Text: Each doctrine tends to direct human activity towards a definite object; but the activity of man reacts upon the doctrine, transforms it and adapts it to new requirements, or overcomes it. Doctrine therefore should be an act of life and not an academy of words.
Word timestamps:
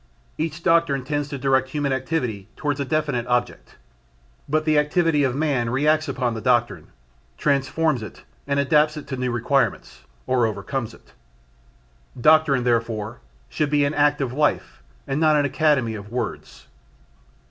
Each 0.39 0.63
doctrine 0.63 1.03
tends 1.03 1.29
to 1.29 1.37
direct 1.37 1.69
human 1.69 1.93
activity 1.93 2.47
towards 2.55 2.79
a 2.79 2.85
definite 2.85 3.27
object; 3.27 3.75
but 4.49 4.65
the 4.65 4.79
activity 4.79 5.23
of 5.23 5.35
man 5.35 5.69
reacts 5.69 6.07
upon 6.07 6.33
the 6.33 6.41
doctrine, 6.41 6.87
transforms 7.37 8.01
it 8.01 8.23
and 8.47 8.59
adapts 8.59 8.97
it 8.97 9.05
to 9.09 9.15
new 9.15 9.29
requirements, 9.31 10.01
or 10.25 10.47
overcomes 10.47 10.95
it. 10.95 11.13
Doctrine 12.19 12.63
therefore 12.63 13.19
should 13.47 13.69
be 13.69 13.85
an 13.85 13.93
act 13.93 14.21
of 14.21 14.33
life 14.33 14.81
and 15.05 15.19
not 15.21 15.35
an 15.35 15.45
academy 15.45 15.93
of 15.93 16.11
words. 16.11 16.65